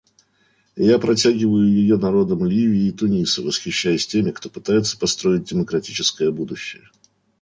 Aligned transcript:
Я 0.75 0.97
протягиваю 0.97 1.67
ее 1.67 1.95
народам 1.95 2.43
Ливии 2.43 2.87
и 2.87 2.91
Туниса, 2.91 3.43
восхищаясь 3.43 4.07
теми, 4.07 4.31
кто 4.31 4.49
пытается 4.49 4.97
построить 4.97 5.43
демократическое 5.43 6.31
будущее. 6.31 6.89